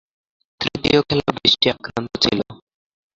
তৃতীয় 0.61 0.99
খেলা 1.01 1.29
বৃষ্টি 1.35 1.65
আক্রান্ত 1.69 2.11
ছিল। 2.23 2.39